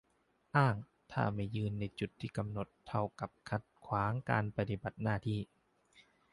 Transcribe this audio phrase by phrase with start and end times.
[0.57, 0.75] อ้าง
[1.11, 5.39] ถ้าไม่ยืนในจุดที่กำหนดเท่ากับขัดขวางการปฏิบัติหน้าที่